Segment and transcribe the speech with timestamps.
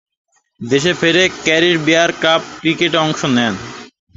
[0.61, 3.53] দেশে ফিরে ক্যারিব বিয়ার কাপ ক্রিকেটে অংশ নেন।